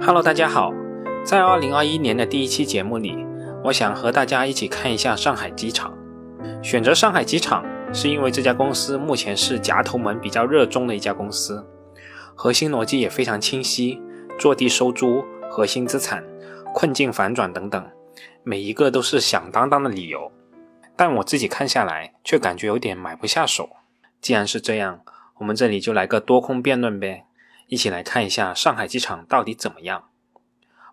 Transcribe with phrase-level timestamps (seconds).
[0.00, 0.72] Hello，大家好。
[1.24, 3.16] 在二零二一年的第一期节目里，
[3.62, 5.96] 我想和大家一起看一下上海机场。
[6.62, 11.64] 选择上海机场，是因为这家公司目前是夹头门比较热衷的一家公司，
[12.34, 14.02] 核心逻辑也非常清晰，
[14.38, 16.24] 坐地收租、核心资产、
[16.74, 17.86] 困境反转等等，
[18.42, 20.32] 每一个都是响当当的理由。
[20.96, 23.70] 但我自己看下来，却感觉有点买不下手。
[24.20, 25.00] 既然是这样，
[25.38, 27.24] 我们这里就来个多空辩论呗。
[27.68, 30.10] 一起来看一下上海机场到底怎么样。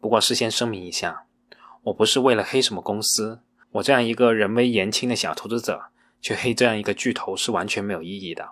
[0.00, 1.24] 不过事先声明一下，
[1.84, 3.40] 我不是为了黑什么公司，
[3.72, 5.86] 我这样一个人微言轻的小投资者，
[6.20, 8.50] 去黑这样一个巨头是完全没有意义的。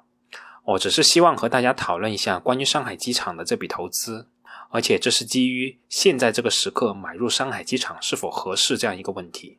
[0.65, 4.29] 我只是希望和大家讨论一下关于上海机场的这笔投资，
[4.71, 9.59] 而且这是基于现在这个时刻买入上海机场是否合适这样一个问题。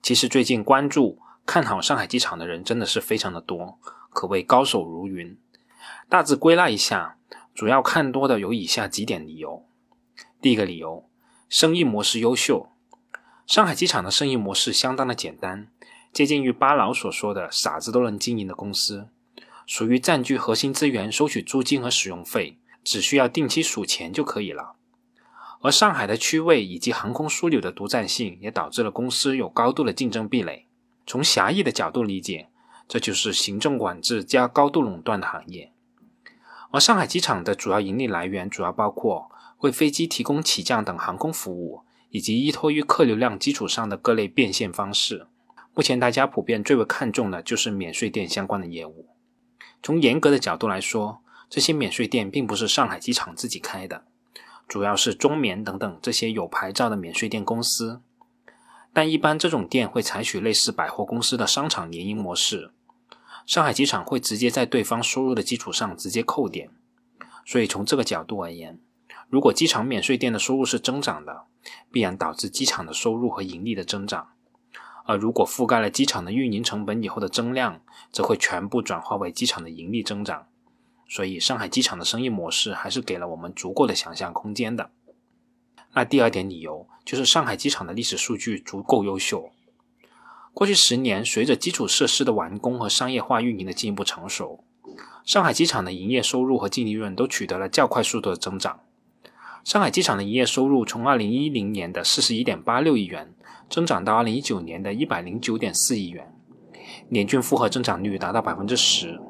[0.00, 3.78] 其实最近关注看好上海机场的人真的是非常的多，
[4.10, 5.36] 可谓高手如云。
[6.08, 7.16] 大致归纳一下。
[7.60, 9.66] 主要看多的有以下几点理由。
[10.40, 11.06] 第一个理由，
[11.46, 12.70] 生意模式优秀。
[13.46, 15.68] 上海机场的生意模式相当的简单，
[16.10, 19.10] 接近于巴老所说的“傻子都能经营”的公司，
[19.66, 24.76] 属于占据核心资源、收取租金和使用费，只需要定期数钱就可以了。
[25.60, 30.66] 而上海的区位以及航空枢纽的独占性，也导致了公司有高度的竞争壁垒。
[31.06, 32.48] 从狭义的角度理解，
[32.88, 35.74] 这就是行政管制加高度垄断的行业。
[36.70, 45.26] 而上海机场的主要盈利来源主要包括为飞机提供起降等航空服务，以及依托于客流量基础上的各类变现方式。
[45.74, 49.06] 目前大家普遍最为看重的就是免税店相关的业务。
[49.82, 54.04] 从严格的角度来说，这些免税店并不是上海机场自己开的，
[54.68, 58.00] 主要是中免等等这些有牌照的免税店公司。
[58.92, 62.72] 但一般这种店会采取类似百货公司的商场联营模式。
[63.50, 66.70] 上海机场会直接在对方收入的基础上直接扣点，
[67.44, 68.78] 所以从这个角度而言，
[69.28, 71.46] 如果机场免税店的收入是增长的，
[71.90, 74.28] 必然导致机场的收入和盈利的增长；
[75.04, 80.46] 而如果覆盖了机场的运营成本以后的增量，则会全部转化为机场的盈利增长。
[81.08, 84.92] 所以，上海机场的生意模式还是给了我们足够的想象空间的。
[85.94, 89.50] 那第二点理由就是上海机场的历史数据足够优秀。
[90.52, 94.64] 过去十年，随着基础设施的完工和商业化运营的进一步成熟，
[95.24, 98.80] 上海机场的营业收入和净利润都取得了较快速度的增长。
[99.64, 103.32] 上海机场的营业收入从2010年的41.86亿元
[103.68, 106.34] 增长到2019年的109.4亿元，
[107.08, 109.20] 年均复合增长率达到百分之十。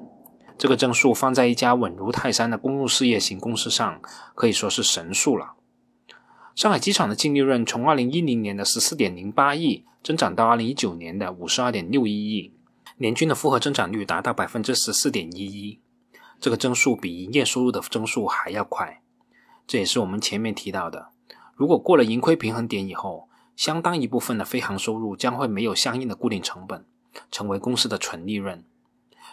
[0.56, 4.00] 这个增速放在一家稳如泰山的公共事业型公司上，
[4.34, 5.54] 可以说是神速了。
[6.54, 12.52] 上海机场的净利润从2010年的14.08亿增长到2019年的52.61亿，
[12.98, 15.80] 年均的复合增长率达到百分之十四点一一，
[16.40, 19.02] 这个增速比营业收入的增速还要快。
[19.66, 21.10] 这也是我们前面提到的，
[21.54, 26.84] 如果过了盈亏平衡点以后，相当一部分的飞航收入将会没有相应的固定成本，
[27.30, 28.64] 成为公司的纯利润。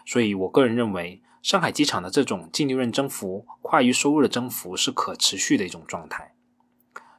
[0.06, 6.34] 所以我个人认为，上海机场的这种净利润增幅快于收入的增幅是可持续的一种状态。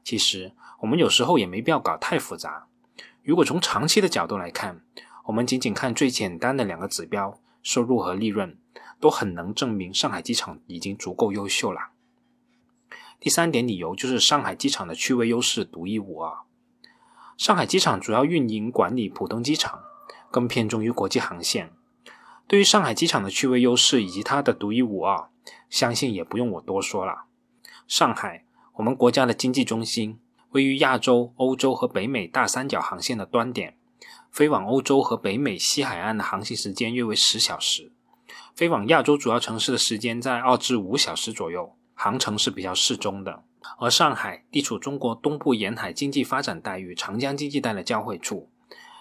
[0.09, 2.67] 其实我们有时候也没必要搞太复杂。
[3.23, 4.81] 如果从长期的角度来看，
[5.27, 8.57] 我们仅仅看最简单的两个指标——收入和利润，
[8.99, 11.91] 都很能证明上海机场已经足够优秀了。
[13.21, 16.39] 第三点理由就是上海机场的区位优势独一无二。
[17.37, 19.83] 上海机场主要运营管理浦东机场，
[20.31, 21.71] 更偏重于国际航线。
[22.47, 25.29] 对于上海机场的区位优势以及它的独一无二，
[25.69, 27.27] 相信也不用我多说了。
[27.87, 28.47] 上海。
[28.79, 33.77] 我们国家的经济中心位于亚洲、欧洲和北美大三角航线的端点，
[34.31, 37.91] 飞往欧洲和北美西海岸的航行时间约为十小时，
[38.55, 43.43] 飞往亚洲主要城市的时间在二至五小时左右，航程是比较适中的。
[43.81, 48.49] 而上海地处中国东部沿海经济发展带与长江经济带的交汇处，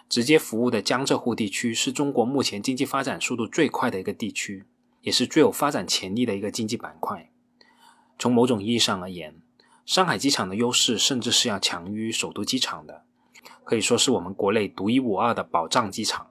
[0.09, 4.65] 直接服务的江浙沪地区是中国目前经济发展速度最快的一个地区，
[5.01, 7.29] 也是最有发展潜力的一个经济板块。
[8.17, 9.39] 从某种意义上而言，
[9.87, 13.05] 上海机场的优势甚至是要强于首都机场的，
[13.63, 16.27] 可以说是我们国内独一无二的保障机场。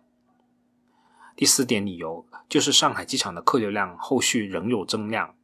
[1.34, 5.34] 第四点理由就是上海机场的客流量后续仍有增量。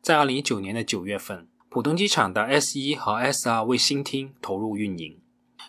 [0.00, 5.20] 在二零一九年的九月份，浦东机场的 S 一和 S 二卫星厅投入运营，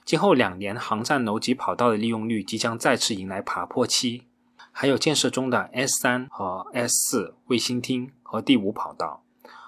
[0.03, 4.23] 今后两年航站楼及跑道的利用率即将再次迎来爬坡期，
[4.71, 9.23] 还有建设中的 S 三和 S 四卫星厅和第五跑道。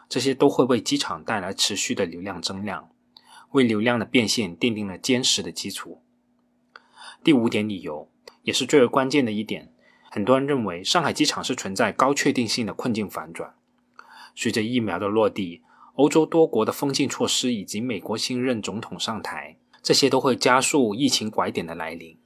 [0.07, 2.89] 这些都会为机场带来持续的流量增量，
[3.51, 6.01] 为流量的变现奠定了坚实的基础。
[7.23, 8.09] 第五点理由
[8.43, 9.73] 也是最为关键的一点，
[10.11, 13.55] 很多人认为上海机场是存在高确定性的困境反转。
[14.35, 15.63] 随着疫苗的落地，
[15.93, 22.17] 欧洲多国的封禁措施以及美国新任总统上台，这些都会加速疫情拐点的来临。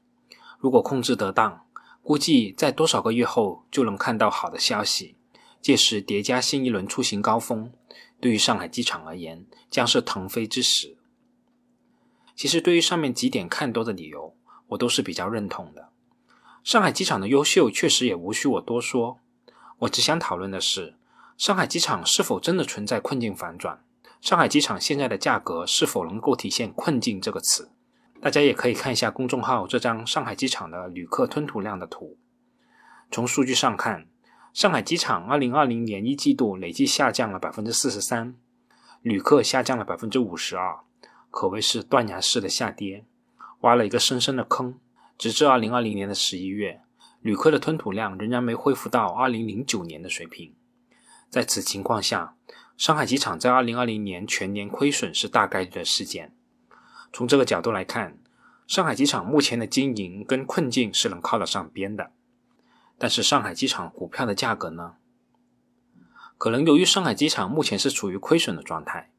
[0.58, 1.66] 如果控制得当，
[2.02, 5.16] 估计在多少个月后就能看到好的消息。
[5.62, 7.72] 届时叠加新一轮出行高峰，
[8.20, 10.98] 对于上海机场而言将是腾飞之时。
[12.36, 14.36] 其实，对于上面几点看多的理由，
[14.68, 15.90] 我都是比较认同的。
[16.64, 19.20] 上海机场的优秀确实也无需我多说。
[19.80, 20.96] 我只想讨论的是。
[21.38, 23.82] 上海机场是否真的存在困境反转？
[24.20, 27.72] 上海机场现在的价格是否能够体现“困境”这个词？
[28.20, 32.18] 大家也可以看一下公众号这张上海机场的旅客吞吐量的图。
[33.10, 34.10] 从数据上看，
[34.54, 38.36] 上海机场2020年一季度累计下降了百分之四十三，
[39.02, 40.80] 旅客下降了百分之五十二，
[41.30, 43.06] 可谓是断崖式的下跌，
[43.62, 44.80] 挖了一个深深的坑。
[45.18, 46.82] 直至2020年的十一月，
[47.22, 50.54] 旅客的吞吐量仍然没恢复到2009年的水平。
[51.30, 52.36] 在此情况下，
[52.76, 56.34] 上海机场在2020年全年亏损是大概率的事件。
[57.14, 58.18] 从这个角度来看，
[58.66, 62.12] 上海机场目前的经营跟困境是能靠得上边的。
[63.00, 64.96] 但是上海机场股票的价格呢？
[66.38, 69.10] 可能由于上海机场目前是处于亏损的状态，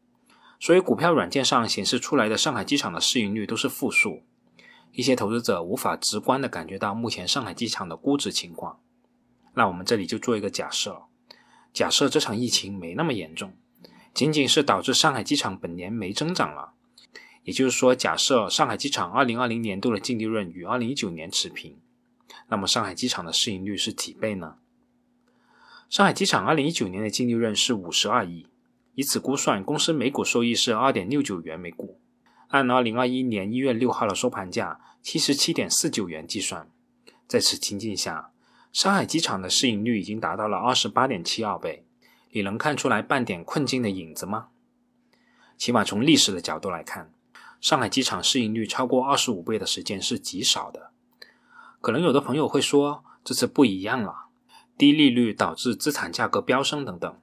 [0.60, 4.22] 所以股票软件上显示出来的上海机场的市盈率都是负数，
[4.92, 8.78] 一些投资者无法直观的感觉到目前上海机场的估值情况。
[9.54, 11.02] 那我们这里就做一个假设。
[11.72, 13.54] 假设这场疫情没那么严重，
[14.12, 16.72] 仅仅是导致上海机场本年没增长了，
[17.44, 21.78] 也就是说，假设上海机场2020年度的净利润与2019年持平，
[22.50, 24.56] 那么上海机场的市盈率是几倍呢？
[25.88, 28.46] 上海机场2019年的净利润是52亿，
[28.94, 32.00] 以此估算，公司每股收益是2.69元每股，
[32.48, 36.68] 按2021年1月6号的收盘价77.49元计算，
[37.26, 38.32] 在此情境下。
[38.72, 41.84] 上海机场的市盈率已经达到了二十八点七二倍，
[42.30, 44.48] 你能看出来半点困境的影子吗？
[45.58, 47.12] 起码从历史的角度来看，
[47.60, 50.89] 上海机场市盈率超过二十五倍的时间是极少的。
[51.80, 54.26] 可能有的朋友会说，这次不一样了，
[54.76, 57.20] 低利率导致资产价格飙升等等。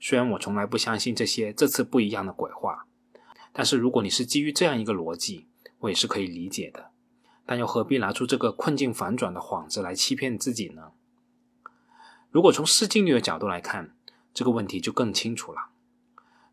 [0.00, 2.86] 虽然我从来不相信这些这次不一样的鬼话，
[3.52, 5.46] 但是如果你是基于这样一个逻辑，
[5.78, 6.90] 我也是可以理解的。
[7.46, 10.90] 但又何必拿出这个困境反转的幌子来欺骗自己呢？
[12.30, 13.96] 如果从市净率的角度来看，
[14.34, 15.70] 这个问题就更清楚了。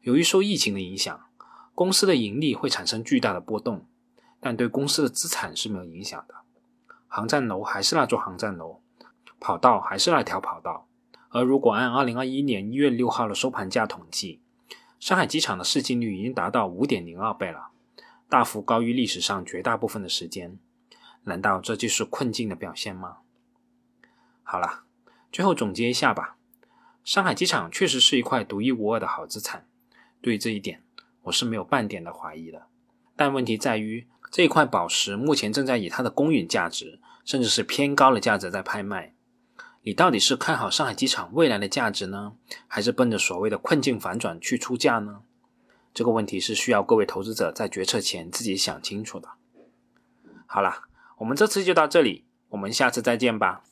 [0.02, 1.26] 由于受疫情的影响，
[1.74, 3.86] 公司的盈利会产生巨大的波动，
[4.40, 6.45] 但对公司的资产是没有影响的。
[7.16, 8.82] 航站楼还是那座航站楼，
[9.40, 10.86] 跑道还是那条跑道。
[11.30, 14.42] 而如果按2021年1月6号的收盘价统计，
[15.00, 17.70] 上海机场的市净率已经达到5.02倍了，
[18.28, 20.60] 大幅高于历史上绝大部分的时间。
[21.24, 23.20] 难道这就是困境的表现吗？
[24.44, 24.84] 好了，
[25.32, 26.36] 最后总结一下吧。
[27.06, 29.66] 上海机场确实是一块独一无二的好资产，
[30.22, 30.84] 对于这一点
[31.22, 32.68] 我是没有半点的怀疑的。
[33.16, 34.06] 但问题在于，
[34.36, 39.14] 这一块宝石目前正在以它的公允价值，甚至是偏高的价值在拍卖。
[39.84, 42.34] 你到底是看好上海机场未来的价值呢，
[42.68, 45.22] 还是奔着所谓的困境反转去出价呢？
[45.94, 49.30] 这个问题是需要各位投资者在决策前自己想清楚的。
[50.46, 50.82] 好了。
[51.20, 53.64] 我们这次就到这里，我们下次再见吧。